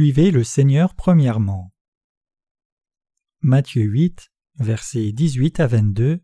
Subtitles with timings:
[0.00, 1.74] Suivez le Seigneur premièrement.
[3.40, 4.30] Matthieu 8,
[4.60, 6.20] versets 18 à 22.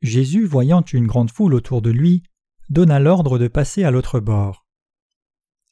[0.00, 2.22] Jésus, voyant une grande foule autour de lui,
[2.70, 4.66] donna l'ordre de passer à l'autre bord.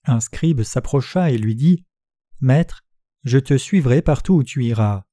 [0.05, 1.87] Un scribe s'approcha et lui dit
[2.43, 2.85] Maître,
[3.25, 5.05] je te suivrai partout où tu iras.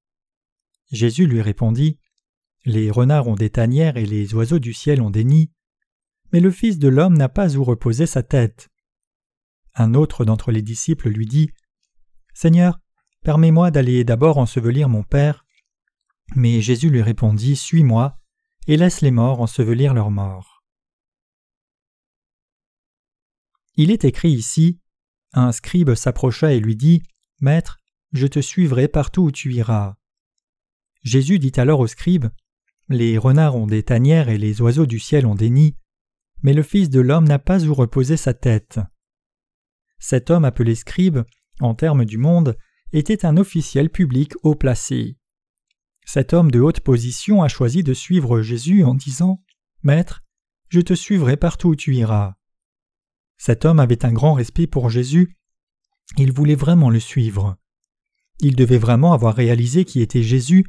[0.91, 1.97] Jésus lui répondit
[2.65, 5.53] Les renards ont des tanières et les oiseaux du ciel ont des nids,
[6.33, 8.69] mais le Fils de l'homme n'a pas où reposer sa tête.
[9.75, 11.51] Un autre d'entre les disciples lui dit
[12.33, 12.79] Seigneur,
[13.23, 15.45] permets-moi d'aller d'abord ensevelir mon Père.
[16.35, 18.17] Mais Jésus lui répondit Suis-moi,
[18.67, 20.63] et laisse les morts ensevelir leurs morts.
[23.75, 24.79] Il est écrit ici
[25.33, 27.03] Un scribe s'approcha et lui dit
[27.41, 27.77] Maître,
[28.13, 29.95] je te suivrai partout où tu iras.
[31.03, 32.27] Jésus dit alors au scribe
[32.87, 35.75] Les renards ont des tanières et les oiseaux du ciel ont des nids,
[36.41, 38.79] mais le Fils de l'homme n'a pas où reposer sa tête.
[40.07, 41.21] Cet homme appelé scribe,
[41.61, 42.59] en termes du monde,
[42.93, 45.17] était un officiel public haut placé.
[46.05, 49.41] Cet homme de haute position a choisi de suivre Jésus en disant
[49.81, 50.23] Maître,
[50.69, 52.35] je te suivrai partout où tu iras.
[53.37, 55.39] Cet homme avait un grand respect pour Jésus,
[56.19, 57.57] il voulait vraiment le suivre.
[58.39, 60.67] Il devait vraiment avoir réalisé qui était Jésus,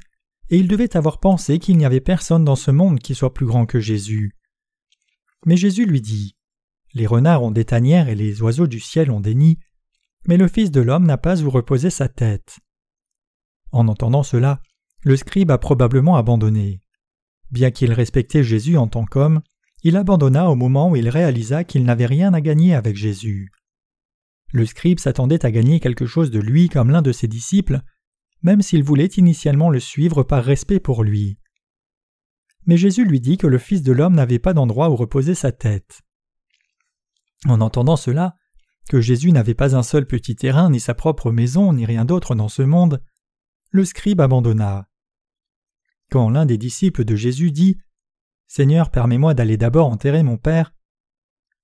[0.48, 3.44] et il devait avoir pensé qu'il n'y avait personne dans ce monde qui soit plus
[3.44, 4.34] grand que Jésus.
[5.44, 6.35] Mais Jésus lui dit
[6.96, 9.58] Les renards ont des tanières et les oiseaux du ciel ont des nids,
[10.26, 12.58] mais le Fils de l'homme n'a pas où reposer sa tête.
[13.70, 14.62] En entendant cela,
[15.02, 16.80] le scribe a probablement abandonné.
[17.50, 19.42] Bien qu'il respectait Jésus en tant qu'homme,
[19.82, 23.52] il abandonna au moment où il réalisa qu'il n'avait rien à gagner avec Jésus.
[24.54, 27.82] Le scribe s'attendait à gagner quelque chose de lui comme l'un de ses disciples,
[28.40, 31.36] même s'il voulait initialement le suivre par respect pour lui
[32.66, 35.52] mais Jésus lui dit que le Fils de l'homme n'avait pas d'endroit où reposer sa
[35.52, 36.02] tête.
[37.44, 38.36] En entendant cela,
[38.88, 42.34] que Jésus n'avait pas un seul petit terrain, ni sa propre maison, ni rien d'autre
[42.34, 43.02] dans ce monde,
[43.70, 44.88] le scribe abandonna.
[46.10, 47.78] Quand l'un des disciples de Jésus dit
[48.46, 50.72] Seigneur, permets-moi d'aller d'abord enterrer mon Père,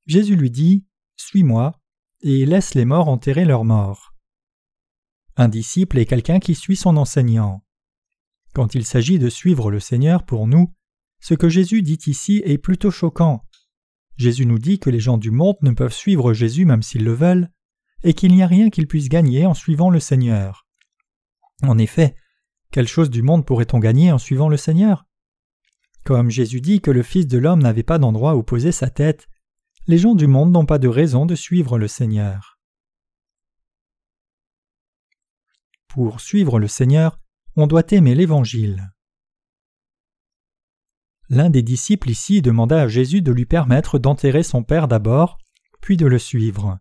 [0.06, 0.84] Jésus lui dit
[1.16, 1.80] Suis-moi,
[2.22, 4.14] et laisse les morts enterrer leurs morts.
[5.36, 7.64] Un disciple est quelqu'un qui suit son enseignant.
[8.52, 10.74] Quand il s'agit de suivre le Seigneur pour nous,
[11.20, 13.44] ce que Jésus dit ici est plutôt choquant.
[14.22, 17.12] Jésus nous dit que les gens du monde ne peuvent suivre Jésus même s'ils le
[17.12, 17.50] veulent,
[18.04, 20.66] et qu'il n'y a rien qu'ils puissent gagner en suivant le Seigneur.
[21.62, 22.14] En effet,
[22.70, 25.04] quelle chose du monde pourrait-on gagner en suivant le Seigneur?
[26.04, 29.28] Comme Jésus dit que le Fils de l'homme n'avait pas d'endroit où poser sa tête,
[29.88, 32.60] les gens du monde n'ont pas de raison de suivre le Seigneur.
[35.88, 37.18] Pour suivre le Seigneur,
[37.56, 38.92] on doit aimer l'Évangile.
[41.32, 45.38] L'un des disciples ici demanda à Jésus de lui permettre d'enterrer son père d'abord,
[45.80, 46.78] puis de le suivre.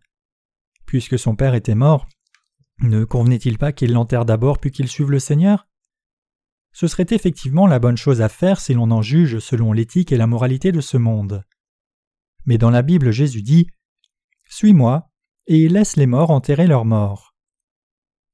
[0.85, 2.05] Puisque son père était mort,
[2.81, 5.69] ne convenait-il pas qu'il l'enterre d'abord puis qu'il suive le Seigneur?
[6.73, 10.17] Ce serait effectivement la bonne chose à faire si l'on en juge selon l'éthique et
[10.17, 11.45] la moralité de ce monde.
[12.45, 13.67] Mais dans la Bible Jésus dit
[14.49, 15.09] Suis-moi,
[15.47, 17.35] et laisse les morts enterrer leurs morts.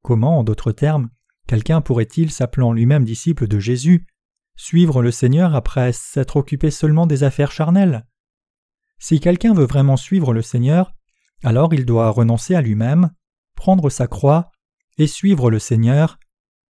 [0.01, 1.11] Comment, en d'autres termes,
[1.47, 4.07] quelqu'un pourrait-il, s'appelant lui-même disciple de Jésus,
[4.59, 8.07] Suivre le Seigneur après s'être occupé seulement des affaires charnelles
[8.97, 10.93] Si quelqu'un veut vraiment suivre le Seigneur,
[11.43, 13.11] alors il doit renoncer à lui-même,
[13.55, 14.51] prendre sa croix
[14.97, 16.17] et suivre le Seigneur.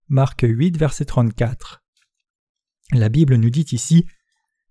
[0.09, 1.81] Marc 8, verset 34.
[2.91, 4.05] La Bible nous dit ici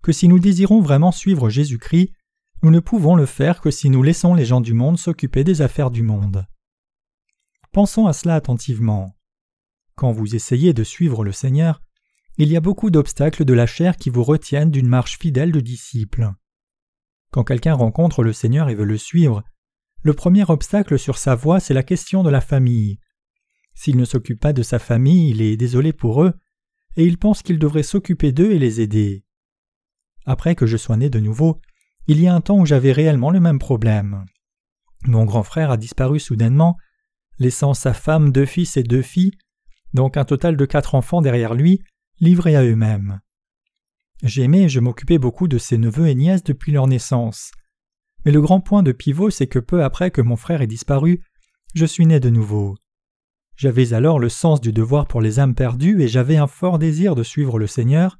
[0.03, 2.13] que si nous désirons vraiment suivre Jésus-Christ,
[2.61, 5.63] nous ne pouvons le faire que si nous laissons les gens du monde s'occuper des
[5.63, 6.45] affaires du monde.
[7.71, 9.15] Pensons à cela attentivement.
[9.95, 11.81] Quand vous essayez de suivre le Seigneur,
[12.37, 15.59] il y a beaucoup d'obstacles de la chair qui vous retiennent d'une marche fidèle de
[15.59, 16.31] disciples.
[17.31, 19.43] Quand quelqu'un rencontre le Seigneur et veut le suivre,
[20.03, 22.99] le premier obstacle sur sa voie, c'est la question de la famille.
[23.73, 26.33] S'il ne s'occupe pas de sa famille, il est désolé pour eux,
[26.95, 29.23] et il pense qu'il devrait s'occuper d'eux et les aider.
[30.25, 31.59] Après que je sois né de nouveau,
[32.07, 34.25] il y a un temps où j'avais réellement le même problème.
[35.05, 36.77] Mon grand frère a disparu soudainement,
[37.39, 39.31] laissant sa femme, deux fils et deux filles,
[39.93, 41.81] donc un total de quatre enfants derrière lui,
[42.19, 43.19] livrés à eux-mêmes.
[44.23, 47.51] J'aimais et je m'occupais beaucoup de ses neveux et nièces depuis leur naissance.
[48.25, 51.21] Mais le grand point de pivot, c'est que peu après que mon frère ait disparu,
[51.75, 52.75] je suis né de nouveau.
[53.55, 57.15] J'avais alors le sens du devoir pour les âmes perdues et j'avais un fort désir
[57.15, 58.19] de suivre le Seigneur.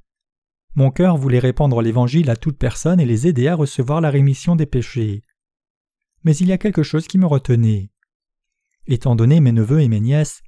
[0.76, 4.56] Mon cœur voulait répandre l'Évangile à toute personne et les aider à recevoir la rémission
[4.56, 5.24] des péchés.
[6.24, 7.90] Mais il y a quelque chose qui me retenait.
[8.86, 10.42] Étant donné mes neveux et mes nièces,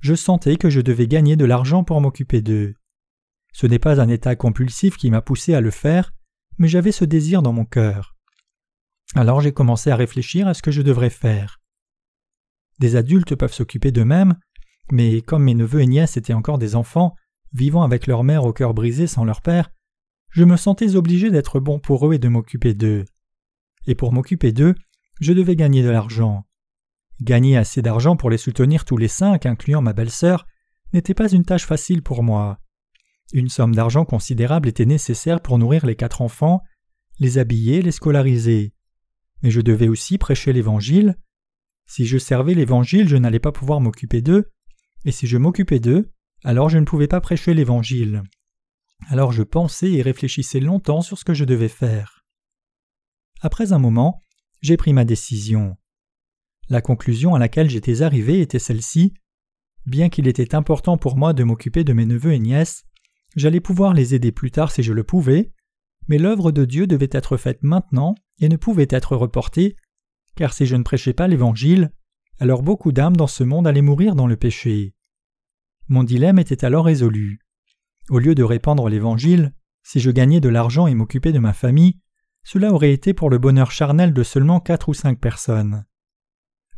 [0.00, 2.74] je sentais que je devais gagner de l'argent pour m'occuper d'eux.
[3.56, 6.12] Ce n'est pas un état compulsif qui m'a poussé à le faire,
[6.58, 8.14] mais j'avais ce désir dans mon cœur.
[9.14, 11.62] Alors j'ai commencé à réfléchir à ce que je devrais faire.
[12.80, 14.38] des adultes peuvent s'occuper d'eux-mêmes,
[14.92, 17.14] mais comme mes neveux et nièces étaient encore des enfants,
[17.54, 19.70] vivant avec leur mère au cœur brisé sans leur père,
[20.28, 23.06] je me sentais obligé d'être bon pour eux et de m'occuper d'eux.
[23.86, 24.74] Et pour m'occuper d'eux,
[25.18, 26.44] je devais gagner de l'argent.
[27.22, 30.46] Gagner assez d'argent pour les soutenir tous les cinq, incluant ma belle-sœur,
[30.92, 32.60] n'était pas une tâche facile pour moi.
[33.32, 36.62] Une somme d'argent considérable était nécessaire pour nourrir les quatre enfants,
[37.18, 38.72] les habiller, les scolariser.
[39.42, 41.16] Mais je devais aussi prêcher l'Évangile.
[41.86, 44.50] Si je servais l'Évangile, je n'allais pas pouvoir m'occuper d'eux,
[45.04, 46.12] et si je m'occupais d'eux,
[46.44, 48.22] alors je ne pouvais pas prêcher l'Évangile.
[49.08, 52.24] Alors je pensais et réfléchissais longtemps sur ce que je devais faire.
[53.40, 54.22] Après un moment,
[54.62, 55.76] j'ai pris ma décision.
[56.68, 59.14] La conclusion à laquelle j'étais arrivé était celle-ci.
[59.84, 62.84] Bien qu'il était important pour moi de m'occuper de mes neveux et nièces,
[63.36, 65.52] j'allais pouvoir les aider plus tard si je le pouvais,
[66.08, 69.76] mais l'œuvre de Dieu devait être faite maintenant et ne pouvait être reportée,
[70.34, 71.92] car si je ne prêchais pas l'Évangile,
[72.38, 74.94] alors beaucoup d'âmes dans ce monde allaient mourir dans le péché.
[75.88, 77.40] Mon dilemme était alors résolu.
[78.10, 82.00] Au lieu de répandre l'Évangile, si je gagnais de l'argent et m'occupais de ma famille,
[82.44, 85.84] cela aurait été pour le bonheur charnel de seulement quatre ou cinq personnes.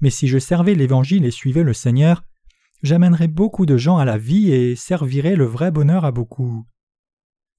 [0.00, 2.22] Mais si je servais l'Évangile et suivais le Seigneur,
[2.82, 6.66] j'amènerais beaucoup de gens à la vie et servirais le vrai bonheur à beaucoup.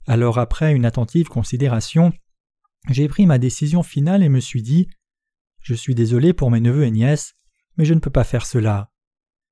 [0.07, 2.13] Alors après une attentive considération,
[2.89, 4.89] j'ai pris ma décision finale et me suis dit
[5.61, 7.35] Je suis désolé pour mes neveux et nièces,
[7.77, 8.91] mais je ne peux pas faire cela.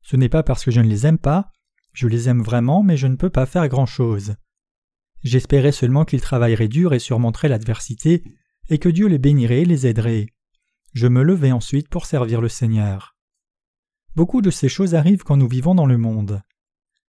[0.01, 1.51] Ce n'est pas parce que je ne les aime pas,
[1.93, 4.35] je les aime vraiment, mais je ne peux pas faire grand-chose.
[5.23, 8.23] J'espérais seulement qu'ils travailleraient dur et surmonteraient l'adversité,
[8.69, 10.27] et que Dieu les bénirait et les aiderait.
[10.93, 13.16] Je me levai ensuite pour servir le Seigneur.
[14.17, 16.41] Beaucoup de ces choses arrivent quand nous vivons dans le monde.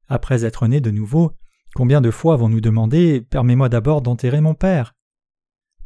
[0.09, 1.33] Après être nés de nouveau,
[1.75, 4.95] combien de fois avons-nous demandé Permets-moi d'abord d'enterrer mon Père?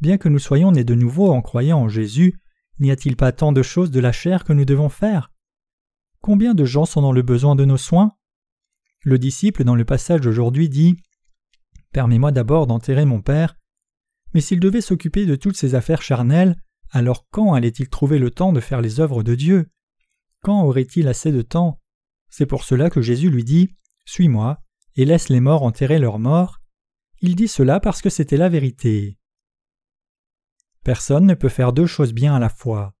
[0.01, 2.41] Bien que nous soyons nés de nouveau en croyant en Jésus,
[2.79, 5.31] n'y a-t-il pas tant de choses de la chair que nous devons faire?
[6.19, 8.17] Combien de gens sont dans le besoin de nos soins?
[9.05, 10.97] Le disciple dans le passage d'aujourd'hui dit
[11.93, 13.55] Permets-moi d'abord d'enterrer mon Père,
[14.33, 16.57] mais s'il devait s'occuper de toutes ces affaires charnelles,
[16.89, 19.69] alors quand allait-il trouver le temps de faire les œuvres de Dieu?
[20.43, 21.79] Quand aurait-il assez de temps?
[22.29, 23.69] C'est pour cela que Jésus lui dit
[24.03, 24.61] Suis-moi,
[24.95, 26.59] et laisse les morts enterrer leurs morts.
[27.21, 29.17] Il dit cela parce que c'était la vérité.
[30.83, 32.93] Personne ne peut faire deux choses bien à la fois.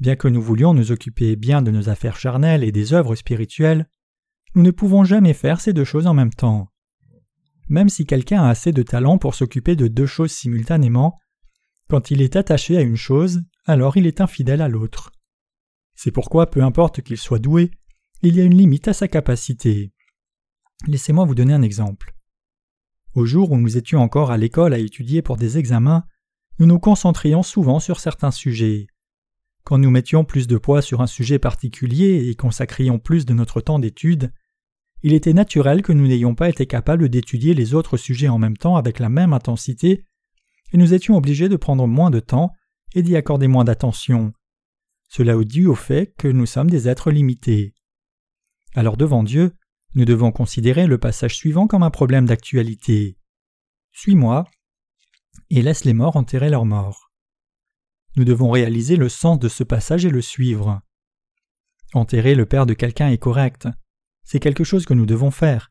[0.00, 3.88] Bien que nous voulions nous occuper bien de nos affaires charnelles et des œuvres spirituelles,
[4.54, 6.68] nous ne pouvons jamais faire ces deux choses en même temps.
[7.70, 11.18] Même si quelqu'un a assez de talent pour s'occuper de deux choses simultanément,
[11.88, 15.10] quand il est attaché à une chose, alors il est infidèle à l'autre.
[15.94, 17.70] C'est pourquoi, peu importe qu'il soit doué,
[18.22, 19.92] il y a une limite à sa capacité.
[20.86, 22.14] Laissez-moi vous donner un exemple.
[23.14, 26.04] Au jour où nous étions encore à l'école à étudier pour des examens,
[26.58, 28.86] nous nous concentrions souvent sur certains sujets.
[29.64, 33.60] Quand nous mettions plus de poids sur un sujet particulier et consacrions plus de notre
[33.60, 34.32] temps d'étude,
[35.02, 38.56] il était naturel que nous n'ayons pas été capables d'étudier les autres sujets en même
[38.56, 40.04] temps avec la même intensité,
[40.72, 42.52] et nous étions obligés de prendre moins de temps
[42.94, 44.32] et d'y accorder moins d'attention.
[45.08, 47.74] Cela est dû au fait que nous sommes des êtres limités.
[48.74, 49.52] Alors devant Dieu,
[49.94, 53.16] nous devons considérer le passage suivant comme un problème d'actualité.
[53.92, 54.44] Suis-moi
[55.50, 57.12] et laisse les morts enterrer leurs morts.
[58.16, 60.80] Nous devons réaliser le sens de ce passage et le suivre.
[61.92, 63.68] Enterrer le père de quelqu'un est correct,
[64.24, 65.70] c'est quelque chose que nous devons faire.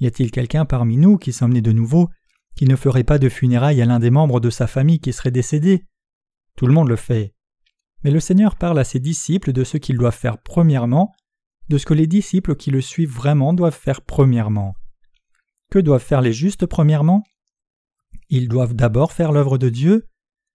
[0.00, 2.10] Y a-t-il quelqu'un parmi nous qui sommes nés de nouveau
[2.56, 5.30] qui ne ferait pas de funérailles à l'un des membres de sa famille qui serait
[5.30, 5.86] décédé?
[6.56, 7.34] Tout le monde le fait.
[8.04, 11.14] Mais le Seigneur parle à ses disciples de ce qu'ils doivent faire premièrement,
[11.68, 14.74] de ce que les disciples qui le suivent vraiment doivent faire premièrement.
[15.70, 17.24] Que doivent faire les justes premièrement?
[18.28, 20.06] Ils doivent d'abord faire l'œuvre de Dieu,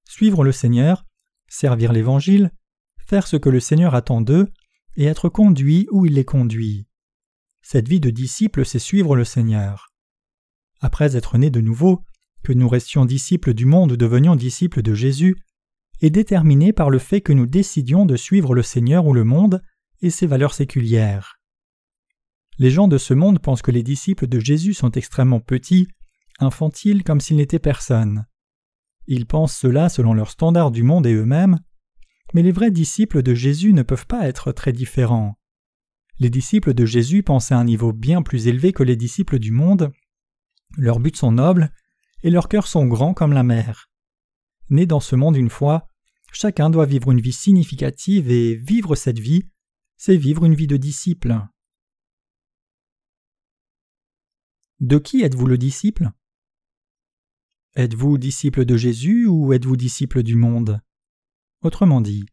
[0.07, 1.05] suivre le Seigneur,
[1.47, 2.51] servir l'Évangile,
[2.99, 4.47] faire ce que le Seigneur attend d'eux,
[4.95, 6.87] et être conduits où il les conduit.
[7.61, 9.91] Cette vie de disciple, c'est suivre le Seigneur.
[10.81, 12.03] Après être nés de nouveau,
[12.43, 15.35] que nous restions disciples du monde ou devenions disciples de Jésus,
[16.01, 19.61] est déterminé par le fait que nous décidions de suivre le Seigneur ou le monde
[20.01, 21.39] et ses valeurs séculières.
[22.57, 25.87] Les gens de ce monde pensent que les disciples de Jésus sont extrêmement petits,
[26.39, 28.25] infantiles comme s'ils n'étaient personne.
[29.07, 31.59] Ils pensent cela selon leurs standards du monde et eux-mêmes,
[32.33, 35.37] mais les vrais disciples de Jésus ne peuvent pas être très différents.
[36.19, 39.51] Les disciples de Jésus pensaient à un niveau bien plus élevé que les disciples du
[39.51, 39.91] monde.
[40.77, 41.71] Leurs buts sont nobles
[42.23, 43.88] et leurs cœurs sont grands comme la mer.
[44.69, 45.87] Nés dans ce monde une fois,
[46.31, 49.49] chacun doit vivre une vie significative et vivre cette vie,
[49.97, 51.39] c'est vivre une vie de disciple.
[54.79, 56.11] De qui êtes-vous le disciple?
[57.75, 60.81] Êtes-vous disciple de Jésus ou êtes-vous disciple du monde?
[61.61, 62.25] Autrement dit,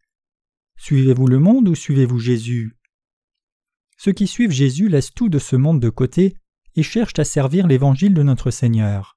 [0.77, 2.77] Suivez-vous le monde ou suivez-vous Jésus?
[3.97, 6.37] Ceux qui suivent Jésus laissent tout de ce monde de côté
[6.75, 9.16] et cherchent à servir l'évangile de notre Seigneur.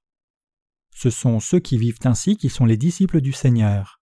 [1.01, 4.01] Ce sont ceux qui vivent ainsi qui sont les disciples du Seigneur.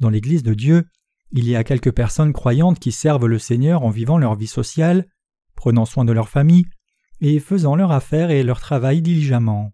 [0.00, 0.86] Dans l'Église de Dieu,
[1.32, 5.06] il y a quelques personnes croyantes qui servent le Seigneur en vivant leur vie sociale,
[5.54, 6.64] prenant soin de leur famille
[7.20, 9.70] et faisant leur affaire et leur travail diligemment.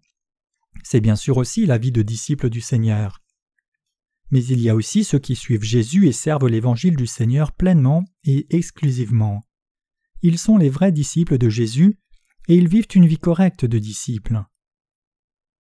[0.83, 3.23] C'est bien sûr aussi la vie de disciples du Seigneur.
[4.29, 8.03] Mais il y a aussi ceux qui suivent Jésus et servent l'évangile du Seigneur pleinement
[8.25, 9.47] et exclusivement.
[10.21, 11.97] Ils sont les vrais disciples de Jésus
[12.49, 14.43] et ils vivent une vie correcte de disciples.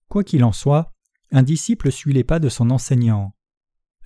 [0.09, 0.93] Quoi qu'il en soit,
[1.31, 3.35] un disciple suit les pas de son enseignant.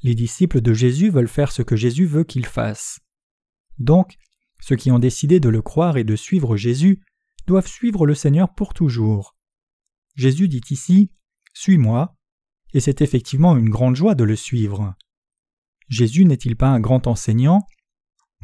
[0.02, 2.98] Les disciples de Jésus veulent faire ce que Jésus veut qu'ils fassent.
[3.78, 4.16] Donc,
[4.60, 7.02] ceux qui ont décidé de le croire et de suivre Jésus
[7.46, 9.36] doivent suivre le Seigneur pour toujours.
[10.14, 11.10] Jésus dit ici
[11.52, 12.16] Suis-moi,
[12.74, 14.94] et c'est effectivement une grande joie de le suivre.
[15.88, 17.66] Jésus n'est-il pas un grand enseignant?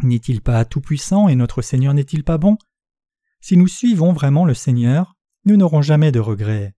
[0.03, 2.57] N'est-il pas tout-puissant et notre Seigneur n'est-il pas bon?
[3.41, 6.75] Si nous suivons vraiment le Seigneur, nous n'aurons jamais de regrets.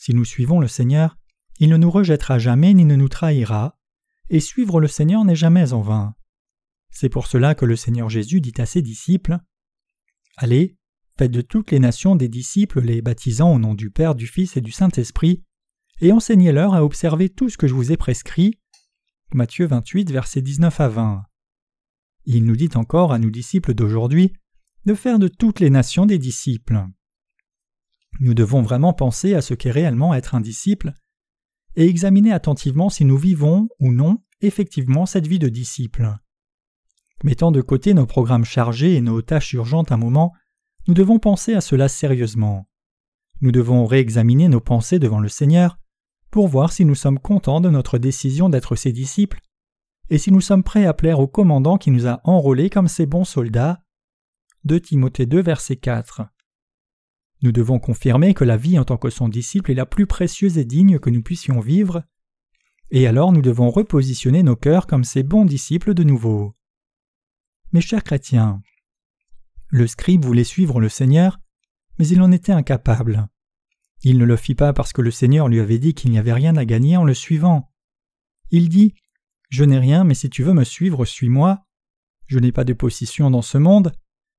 [0.00, 1.18] Si nous suivons le Seigneur,
[1.58, 3.78] il ne nous rejettera jamais ni ne nous trahira,
[4.30, 6.14] et suivre le Seigneur n'est jamais en vain.
[6.90, 9.36] C'est pour cela que le Seigneur Jésus dit à ses disciples
[10.38, 10.78] Allez,
[11.18, 14.56] faites de toutes les nations des disciples, les baptisant au nom du Père, du Fils
[14.56, 15.44] et du Saint-Esprit,
[16.00, 18.58] et enseignez-leur à observer tout ce que je vous ai prescrit.
[19.34, 21.24] Matthieu 28, versets 19 à 20.
[22.24, 24.32] Il nous dit encore à nous disciples d'aujourd'hui
[24.86, 26.86] de faire de toutes les nations des disciples.
[28.20, 30.92] Nous devons vraiment penser à ce qu'est réellement être un disciple
[31.74, 36.16] et examiner attentivement si nous vivons ou non effectivement cette vie de disciple.
[37.24, 40.32] Mettant de côté nos programmes chargés et nos tâches urgentes un moment,
[40.86, 42.68] nous devons penser à cela sérieusement.
[43.40, 45.78] Nous devons réexaminer nos pensées devant le Seigneur
[46.30, 49.40] pour voir si nous sommes contents de notre décision d'être ses disciples
[50.10, 53.06] et si nous sommes prêts à plaire au commandant qui nous a enrôlés comme ses
[53.06, 53.80] bons soldats.
[54.64, 56.22] 2 Timothée 2 verset 4.
[57.42, 60.58] Nous devons confirmer que la vie en tant que son disciple est la plus précieuse
[60.58, 62.04] et digne que nous puissions vivre,
[62.90, 66.54] et alors nous devons repositionner nos cœurs comme ses bons disciples de nouveau.
[67.72, 68.60] Mes chers chrétiens,
[69.68, 71.38] le scribe voulait suivre le Seigneur,
[71.98, 73.28] mais il en était incapable.
[74.02, 76.32] Il ne le fit pas parce que le Seigneur lui avait dit qu'il n'y avait
[76.32, 77.70] rien à gagner en le suivant.
[78.50, 78.94] Il dit
[79.48, 81.64] Je n'ai rien, mais si tu veux me suivre, suis-moi.
[82.26, 83.92] Je n'ai pas de position dans ce monde,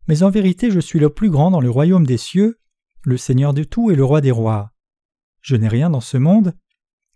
[0.08, 2.60] mais en vérité je suis le plus grand dans le royaume des cieux,
[3.04, 4.72] le Seigneur de tout et le roi des rois.
[5.42, 6.54] Je n'ai rien dans ce monde.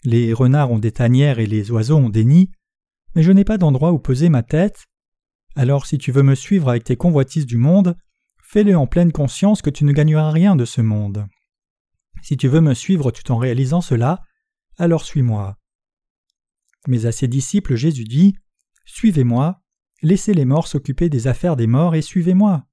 [0.04, 2.52] Les renards ont des tanières et les oiseaux ont des nids,
[3.16, 4.86] mais je n'ai pas d'endroit où poser ma tête.
[5.56, 7.98] Alors si tu veux me suivre avec tes convoitises du monde,
[8.42, 11.28] fais-le en pleine conscience que tu ne gagneras rien de ce monde.
[12.22, 14.24] Si tu veux me suivre tout en réalisant cela,
[14.78, 15.58] alors suis-moi.
[16.88, 18.36] Mais à ses disciples Jésus dit
[18.86, 19.62] Suivez-moi,
[20.02, 22.66] laissez les morts s'occuper des affaires des morts et suivez-moi.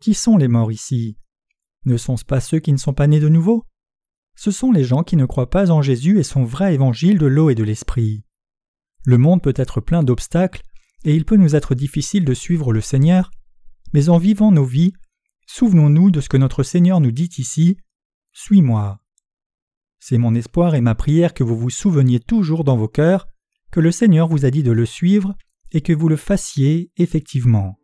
[0.00, 1.18] Qui sont les morts ici?
[1.84, 3.64] Ne sont-ce pas ceux qui ne sont pas nés de nouveau?
[4.36, 7.26] Ce sont les gens qui ne croient pas en Jésus et son vrai évangile de
[7.26, 8.22] l'eau et de l'esprit.
[9.04, 10.62] Le monde peut être plein d'obstacles
[11.04, 13.30] et il peut nous être difficile de suivre le Seigneur,
[13.92, 14.92] mais en vivant nos vies,
[15.46, 17.78] souvenons-nous de ce que notre Seigneur nous dit ici
[18.32, 19.00] Suis-moi.
[19.98, 23.26] C'est mon espoir et ma prière que vous vous souveniez toujours dans vos cœurs
[23.70, 25.34] que le Seigneur vous a dit de le suivre
[25.72, 27.78] et que vous le fassiez effectivement.